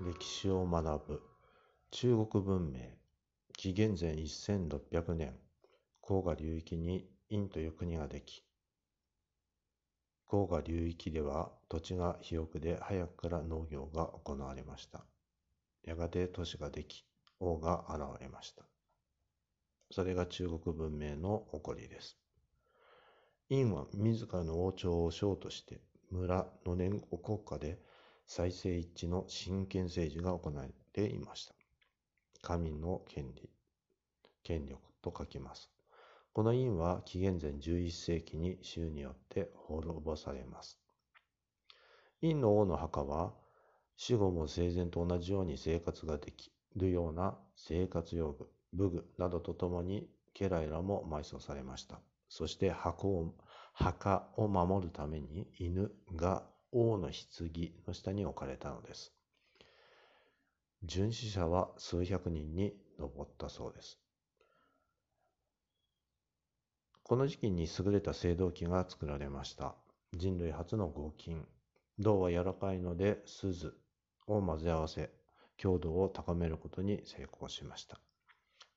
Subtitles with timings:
[0.00, 1.22] 歴史を学ぶ。
[1.90, 2.82] 中国文明。
[3.56, 5.34] 紀元前1600年。
[6.00, 8.44] 黄河流域に殷という国ができ。
[10.30, 15.04] 黄河流域では土地が肥沃で早くから農業が行われました。
[15.82, 17.04] やがて都市ができ
[17.40, 18.62] 王が現れました。
[19.90, 22.16] それが中国文明の起こりです。
[23.48, 25.80] 殷は自らの王朝を将として
[26.12, 27.87] 村の年号国家で
[28.28, 31.54] 再生一致の真剣政治が行われていました。
[32.42, 33.48] 神の権利、
[34.42, 35.70] 権力と書きます。
[36.34, 40.78] この院は紀元前11世紀に州によって滅ぼされます。
[42.20, 43.32] 院の王の墓は
[43.96, 51.98] 死後も生前と同じように生活ができるような生活用具、武具などとともに家来らも埋葬されました。
[52.28, 53.34] そして墓を
[53.72, 59.12] 墓を守るために犬が王の棺の下に置かれたのです。
[60.84, 63.98] 殉死者は数百人に上ったそうです。
[67.02, 69.74] この時期に優れた青銅器が作られました。
[70.14, 71.46] 人類初の合金。
[71.98, 73.74] 銅は柔らかいので鈴
[74.26, 75.10] を混ぜ合わせ、
[75.56, 77.98] 強度を高めることに成功しました。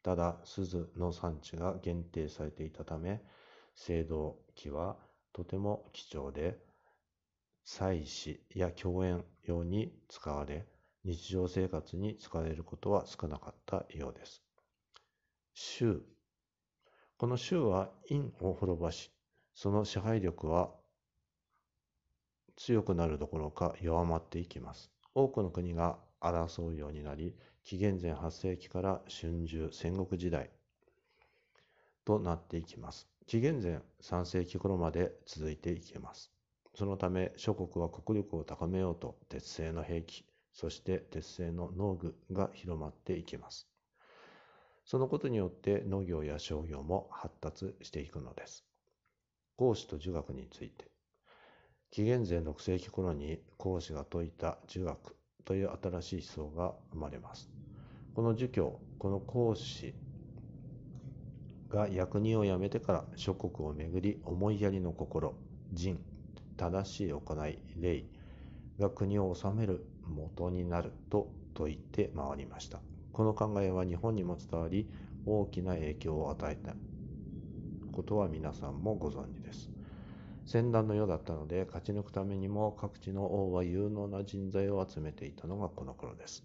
[0.01, 3.21] ただ、鈴の産地が限定されていたため、
[3.87, 4.97] 青銅器は
[5.33, 6.57] とても貴重で、
[7.63, 10.67] 祭祀や共演用に使われ、
[11.03, 14.43] 日常生活に使われることは少なかったようです。
[15.53, 16.01] 州。
[17.17, 19.11] この州は陰を滅ぼし、
[19.53, 20.71] その支配力は
[22.55, 24.91] 強くなるどころか弱まっていきます。
[25.13, 30.49] 多くの国が争うようになり、紀元前8世紀から春秋戦国時代
[32.05, 33.07] となっていきます。
[33.27, 36.30] 紀元前3世紀頃まで続いていきます。
[36.73, 43.67] そのため諸国は国力を高めようと鉄製の兵器、そして鉄製の農具が広まっていきます。
[44.85, 48.65] そのことによって農業や商業も発達していくのです。
[49.57, 50.89] 孔子と儒学について。
[51.91, 57.49] 紀元前6世紀頃に孔子が説いた儒学という新しい思想が生まれます。
[58.15, 59.93] この儒教、この孔子
[61.69, 65.35] が役人を辞めてから諸国をめぐり思いやりの心、
[65.73, 65.99] 仁、
[66.61, 68.03] 正しい行い、礼
[68.77, 72.79] が国を治める元になると説いて回りました。
[73.11, 74.87] この考えは日本にも伝わり、
[75.25, 76.75] 大きな影響を与えた
[77.91, 79.71] ことは皆さんもご存知です。
[80.45, 86.43] 戦乱の世だったので、勝ち抜くためにも各地の王は有能な人材を集めていたのがこの頃です。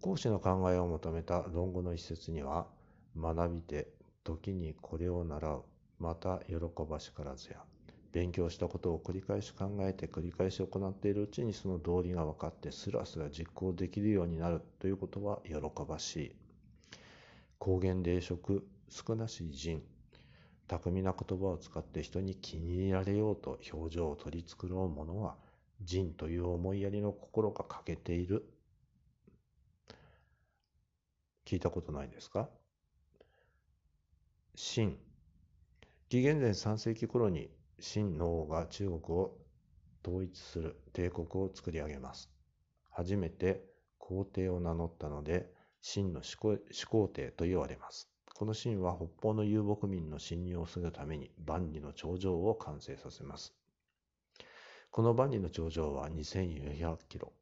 [0.00, 2.68] 講師の考えを求めた論語の一節には、
[3.16, 3.88] 学びて
[4.22, 5.64] 時にこれを習う、
[5.98, 6.54] また喜
[6.88, 7.64] ばしからずや、
[8.12, 15.54] 勉強したことを繰り返し考えて繰り返し行っているうちにその道理が分かってスラスラ実行できるようになるということは喜
[15.88, 16.36] ばしい。
[17.58, 19.82] 高原霊食、少なし人、
[20.66, 25.36] 巧みな言葉を使って人に気に入られようと表情を取り繕う者は
[25.80, 28.44] 人という思いやりの心が欠けている。
[31.46, 32.48] 聞いたことないですか？
[34.56, 34.96] 秦。
[36.08, 37.50] 紀元前3世紀頃に
[37.80, 39.36] 秦の王が中国を
[40.06, 42.30] 統一する帝国を作り上げます。
[42.90, 43.64] 初めて
[43.98, 45.52] 皇帝を名乗ったので、
[45.82, 48.10] 秦の始皇帝と言われます。
[48.34, 53.54] この秦は北方の遊牧民の侵入を防ぐために万里の長城を完成させます。
[54.90, 57.32] この万里の長城は2400キロ。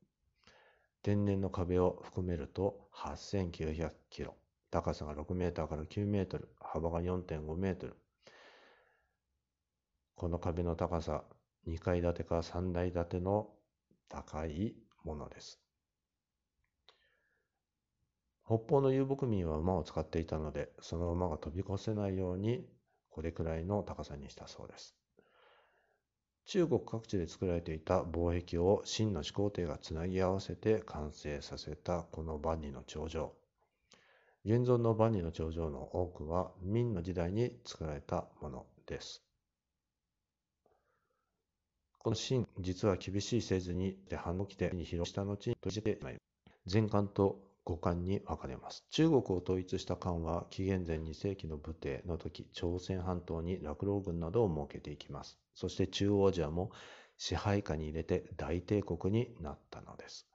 [1.03, 4.37] 天然の壁を含めると8900キロ。
[4.71, 7.97] 高さが6メーターから9メートル、幅が4.5メートル、
[10.19, 11.23] この壁の高さ、
[11.69, 13.51] 2階建てか3階建ての
[14.09, 14.75] 高い
[15.05, 15.61] ものです。
[18.45, 22.67] 北方の遊牧民は馬を使っていたので、その馬が飛び越せないように、
[23.11, 24.97] これくらいの高さにしたそうです。
[26.47, 33.37] 中国各地で作られていた貿易を秦の始皇帝がつなぎ合わせて完成させたこの万里の長城。
[34.45, 39.28] 現存の万里の長城の多くは明の時代に作られたものです。
[42.09, 46.17] この秦、実は厳しいせずに反応きてに広した後に閉じてしまい、
[46.65, 48.83] 前漢と五漢に分かれます。
[48.89, 55.39] 中国を統一した漢は紀元前2世紀の武帝の時、朝鮮半島に落老軍などを設けていきます。
[55.55, 56.71] そして中央アジアも
[57.19, 60.27] 支配下に入れて大帝国になったのです。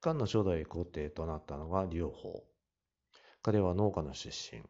[0.00, 2.42] 漢の初代皇帝となったのが劉邦。
[3.44, 4.60] 彼は農家の出身。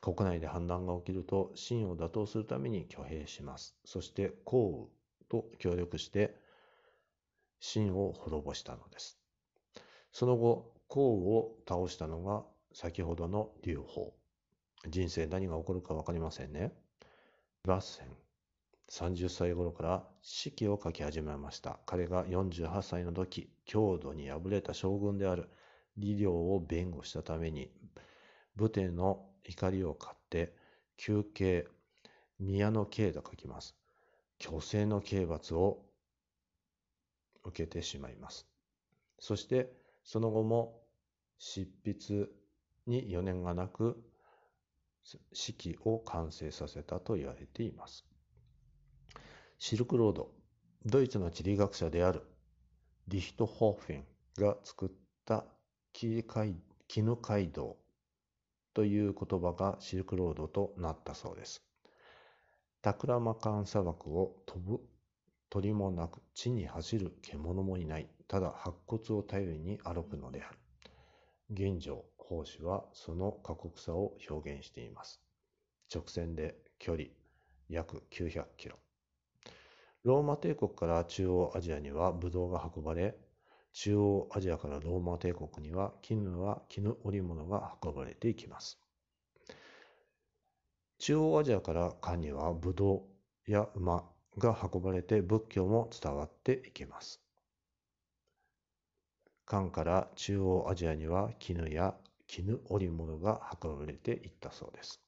[0.00, 3.76] 国内で反乱が起きると秦を打倒するために挙兵します。
[3.84, 4.88] そして項
[5.30, 6.36] と協力して
[7.60, 9.18] 秦を滅ぼしたのです。
[10.12, 12.42] その後、項を倒したのが
[12.72, 14.12] 先ほどの劉邦。
[14.88, 16.72] 人生何が起こるか分かりませんね。
[17.66, 18.06] 合戦。
[18.90, 21.78] 30歳頃から四季を書き始めました。
[21.86, 25.48] 彼が48歳の時、郷土に敗れた将軍である
[25.96, 27.70] 李陵を弁護したために、
[28.56, 30.56] 武帝の怒りを買って、
[30.96, 31.68] 休憩、
[32.40, 33.79] 宮の刑と書きます。
[34.42, 35.84] 虚勢の刑罰を
[37.44, 38.46] 受けてしまいます。
[39.18, 39.72] そして、
[40.02, 40.80] その後も
[41.38, 42.28] 執筆
[42.86, 44.02] に余念がなく、
[45.32, 48.04] 式を完成させたと言われています。
[49.58, 50.32] シルクロード、
[50.86, 52.22] ドイツの地理学者である
[53.08, 54.04] リヒトホーフェン
[54.38, 54.88] が作っ
[55.24, 55.44] た
[55.92, 57.76] 絹街道
[58.72, 61.62] という言葉がシルクロードとなったそうです。
[62.82, 64.80] タクラマカン砂漠を飛ぶ
[65.50, 68.08] 鳥もなく地に走る獣もいない。
[68.26, 70.58] ただ白骨を頼りに歩くのである。
[71.50, 75.20] 現状、奉仕はその過酷さを表現しています。
[75.92, 77.08] 直線で距離
[77.68, 78.76] 約900キロ。
[80.04, 83.14] ローマ帝国から中央アジアにはブドウが運ばれ、
[83.72, 88.80] 中央アジアからローマ帝国には絹は絹織物が運ばれていきます。
[91.00, 92.96] 中央アジアから漢にはブド
[93.48, 94.04] ウや馬
[94.36, 97.22] が運ばれて仏教も伝わっていきます。
[99.46, 101.94] 漢から中央アジアには絹や
[102.26, 105.00] 絹織物が運ばれていったそうです。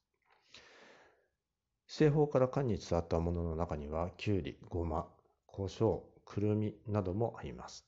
[1.86, 5.06] 西方から漢に伝わったものの中には、きゅうり、ごま、
[5.44, 7.86] 胡椒、くるみなどもあります。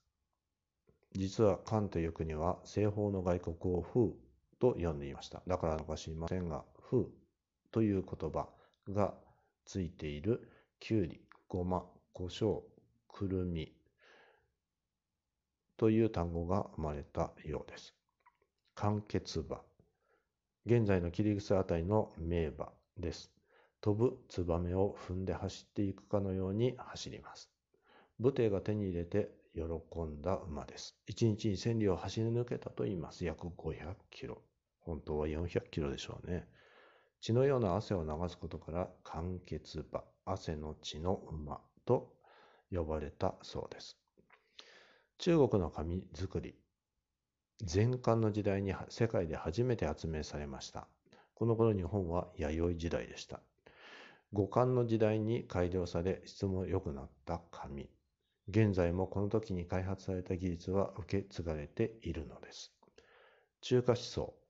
[1.13, 4.11] 実は漢という国は西方の外国を風
[4.61, 5.43] と呼んでいました。
[5.47, 7.07] だからのか知りませんが、風
[7.75, 8.49] という言葉
[8.89, 9.15] が
[9.65, 10.49] ついている
[10.79, 12.61] きゅうり、ごま、胡椒、
[13.09, 13.73] くるみ
[15.77, 17.93] という単語が生まれたようです。
[18.77, 19.61] 間欠馬。
[20.67, 23.33] 現在の切り草あたりの名馬です。
[23.81, 27.51] 飛ぶツバメを踏んで走っていくかのように走ります。
[28.21, 29.63] 武帝が手に入れて喜
[30.03, 30.97] んだ馬です。
[31.09, 33.25] 1日に千里を走り抜けたと言います。
[33.25, 34.41] 約500キロ。
[34.79, 36.47] 本当は400キロでしょうね。
[37.25, 42.13] 血のような汗を流すことから、間欠馬、汗の血の馬と
[42.71, 43.97] 呼ばれたそうです。
[45.17, 46.55] 中国の紙作り。
[47.63, 50.87] 前漢の時代に世界で初めて発明されました。
[51.35, 53.41] この頃日本は弥生時代でした。
[54.35, 57.89] 五感の時代に改良され質も良くなった紙。
[58.49, 62.75] 現在もこの時に開発された技術は受け継がれているのです。
[63.63, 64.44] 中華思想。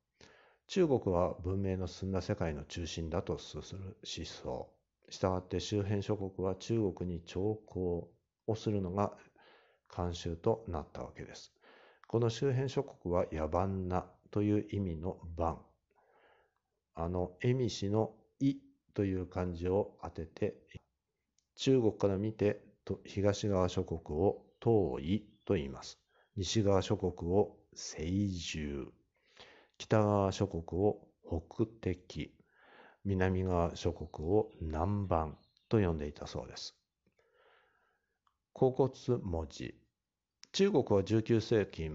[0.66, 3.62] 中国は文明の進んだ世界の中心だとする
[4.02, 4.68] 思想。
[5.10, 8.10] したがって周辺諸国は中国に徴工
[8.46, 9.12] をするのが
[9.90, 11.52] 慣習となったわけです。
[12.08, 15.58] この周辺諸国は野蛮なという意味の番。
[16.94, 18.56] あの、恵美氏のい
[18.94, 20.56] という漢字を当てて、
[21.56, 22.60] 中国から見て
[23.04, 25.98] 東側諸国を東夷と言います。
[26.36, 28.90] 西側諸国を西獣、
[29.84, 32.34] 北側諸国を北敵、
[33.04, 35.32] 南側諸国を南蛮
[35.68, 36.74] と呼んでいたそうです。
[38.54, 38.90] 甲骨
[39.22, 39.78] 文字。
[40.52, 41.90] 中国は19世紀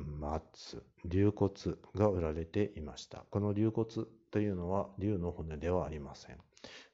[0.53, 1.51] 末、龍骨
[1.95, 3.25] が売られていました。
[3.31, 3.87] この龍骨
[4.29, 6.37] というのは龍の骨ではありません。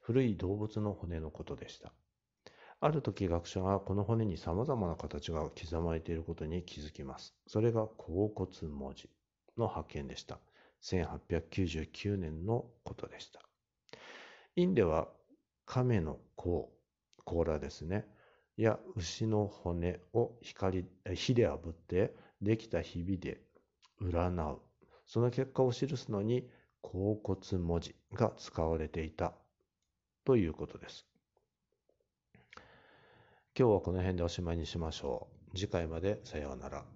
[0.00, 1.92] 古い動物の骨のことでした。
[2.80, 7.34] ある時学者がこの骨に様々な形が刻まれていることに気づきます。
[7.46, 9.10] それが甲骨文字
[9.58, 10.40] の発見でした。
[10.82, 13.40] 1899年のことでした。
[14.56, 15.08] インでは
[15.64, 16.72] 亀の甲、
[17.24, 18.06] 甲羅ですね、
[18.56, 23.40] や牛の骨を光火で炙ってできたひびで
[24.00, 24.60] 占う。
[25.06, 26.48] その結果を記すのに
[26.80, 29.34] 甲骨文字が使われていた
[30.24, 31.06] ということです。
[33.58, 35.56] 今日はこの辺でおしまいにしましょう。
[35.56, 36.95] 次回までさようなら。